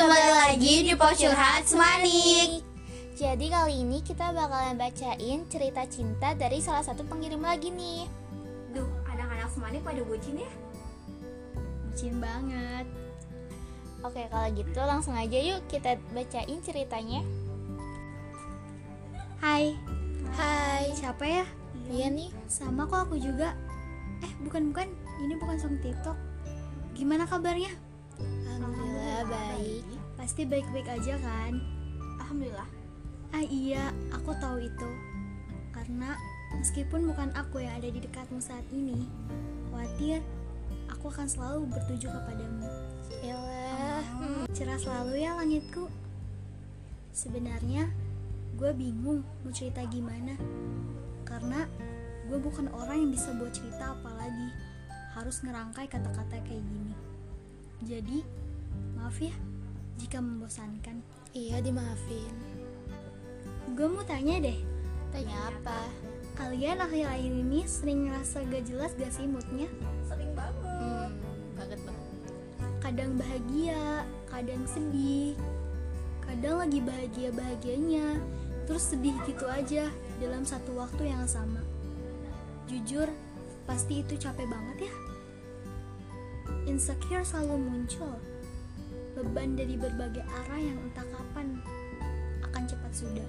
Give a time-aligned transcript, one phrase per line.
[0.00, 2.64] kembali lagi di Pocurhat Semanik
[3.20, 8.08] Jadi kali ini kita bakalan bacain cerita cinta dari salah satu pengirim lagi nih
[8.72, 10.48] Duh, anak-anak Semanik pada bucin ya?
[11.84, 12.88] Bucin banget
[14.00, 17.20] Oke kalau gitu langsung aja yuk kita bacain ceritanya
[19.36, 19.76] Hai,
[20.32, 21.44] Hai siapa ya?
[21.92, 23.52] Iya nih Sama kok aku juga.
[24.24, 24.88] Eh, bukan-bukan,
[25.24, 26.16] ini bukan song TikTok.
[26.92, 27.89] Gimana kabarnya?
[29.30, 29.86] Baik
[30.18, 31.62] Pasti baik-baik aja kan?
[32.20, 32.80] Alhamdulillah
[33.30, 34.90] Ah iya, aku tahu itu.
[35.70, 36.18] Karena
[36.58, 39.06] meskipun bukan aku yang ada di dekatmu saat ini,
[39.70, 40.18] khawatir
[40.90, 42.66] aku akan selalu bertuju kepadamu.
[43.22, 44.02] Yalah
[44.50, 45.86] Cerah selalu ya langitku.
[47.14, 47.86] Sebenarnya
[48.58, 50.34] gue bingung mau cerita gimana.
[51.22, 51.70] Karena
[52.26, 54.50] gue bukan orang yang bisa buat cerita apalagi
[55.14, 56.94] harus ngerangkai kata-kata kayak gini.
[57.86, 58.18] Jadi,
[58.94, 59.34] maaf ya
[59.96, 61.02] jika membosankan.
[61.30, 62.34] Iya dimaafin
[63.78, 64.58] Gue mau tanya deh,
[65.14, 65.86] Tanya apa?
[66.34, 69.68] kalian akhir-akhir ini sering ngerasa gak jelas gak sih moodnya?
[70.08, 71.10] Sering banget Hmm,
[71.54, 72.08] banget banget
[72.80, 75.36] Kadang bahagia, kadang sedih,
[76.24, 78.18] kadang lagi bahagia-bahagianya,
[78.66, 79.86] terus sedih gitu aja
[80.18, 81.60] dalam satu waktu yang sama.
[82.66, 83.06] Jujur,
[83.68, 84.92] pasti itu capek banget ya.
[86.66, 88.16] Insecure selalu muncul,
[89.20, 91.60] beban dari berbagai arah yang entah kapan
[92.40, 93.28] akan cepat sudah.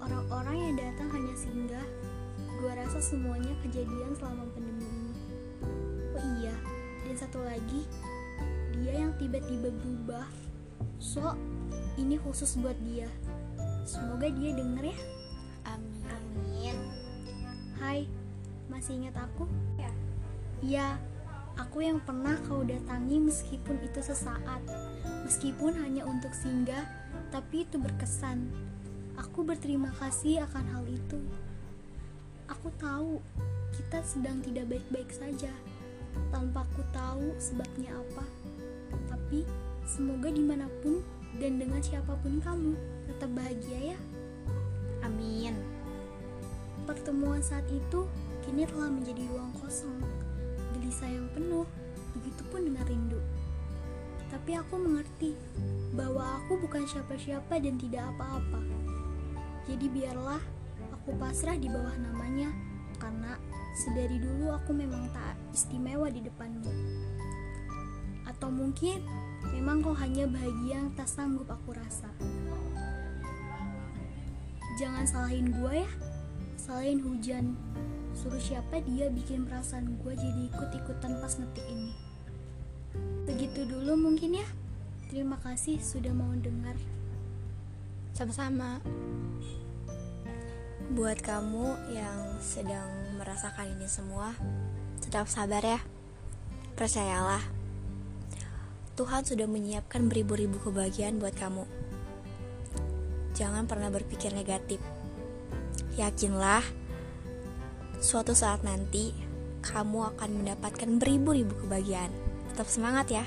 [0.00, 1.86] Orang-orang yang datang hanya singgah,
[2.56, 5.14] gua rasa semuanya kejadian selama pandemi ini.
[6.16, 6.56] Oh iya,
[7.04, 7.84] dan satu lagi,
[8.72, 10.24] dia yang tiba-tiba berubah.
[10.96, 11.36] So,
[12.00, 13.10] ini khusus buat dia.
[13.84, 14.98] Semoga dia denger ya.
[15.68, 16.78] Amin Amin
[17.76, 18.08] Hai,
[18.72, 19.44] masih ingat aku?
[19.76, 19.92] Ya.
[20.64, 20.86] Iya,
[21.58, 24.62] aku yang pernah kau datangi meskipun itu sesaat.
[25.26, 26.86] Meskipun hanya untuk singgah,
[27.34, 28.48] tapi itu berkesan.
[29.18, 31.18] Aku berterima kasih akan hal itu.
[32.48, 33.20] Aku tahu
[33.74, 35.52] kita sedang tidak baik-baik saja,
[36.32, 38.24] tanpa aku tahu sebabnya apa.
[39.10, 39.44] Tapi
[39.84, 41.04] semoga di mana pun
[41.36, 42.72] dan dengan siapa pun kamu
[43.10, 43.98] tetap bahagia ya.
[45.04, 45.54] Amin
[46.88, 48.08] Pertemuan saat itu
[48.48, 50.00] kini telah menjadi ruang kosong,
[50.88, 51.68] gelisah yang penuh,
[52.16, 53.20] begitupun dengan rindu.
[54.32, 55.36] Tapi aku mengerti
[55.92, 58.64] bahwa aku bukan siapa-siapa dan tidak apa-apa.
[59.68, 60.40] Jadi biarlah
[60.96, 62.48] aku pasrah di bawah namanya,
[62.96, 63.36] karena
[63.76, 66.72] sedari dulu aku memang tak istimewa di depanmu.
[68.24, 69.04] Atau mungkin
[69.52, 72.08] memang kau hanya bahagia yang tak sanggup aku rasa.
[74.80, 75.90] Jangan salahin gue ya,
[76.58, 77.54] salahin hujan.
[78.12, 81.94] Suruh siapa dia bikin perasaan gue jadi ikut-ikutan pas ngetik ini.
[83.24, 84.48] Begitu dulu mungkin ya.
[85.08, 86.74] Terima kasih sudah mau dengar.
[88.12, 88.82] Sama-sama
[90.88, 92.88] Buat kamu yang sedang
[93.20, 94.32] merasakan ini semua,
[95.04, 95.80] tetap sabar ya.
[96.72, 97.44] Percayalah,
[98.96, 101.68] Tuhan sudah menyiapkan beribu-ribu kebahagiaan buat kamu.
[103.36, 104.80] Jangan pernah berpikir negatif.
[105.98, 106.62] Yakinlah,
[107.98, 109.10] suatu saat nanti
[109.66, 112.14] kamu akan mendapatkan beribu-ribu kebahagiaan.
[112.54, 113.26] Tetap semangat ya.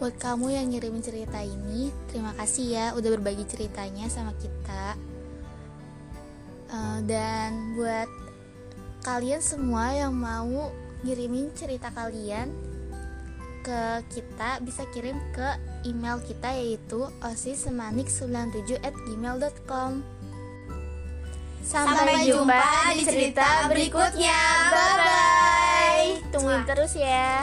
[0.00, 4.98] Buat kamu yang ngirimin cerita ini, terima kasih ya udah berbagi ceritanya sama kita.
[6.74, 8.10] Eh, dan buat
[9.06, 10.72] kalian semua yang mau
[11.06, 12.50] ngirimin cerita kalian
[13.64, 15.48] ke kita bisa kirim ke
[15.88, 20.04] email kita yaitu osisemanik97 at gmail.com
[21.64, 24.40] Sampai jumpa di cerita berikutnya.
[24.68, 26.28] Bye-bye.
[26.28, 27.40] Tungguin terus ya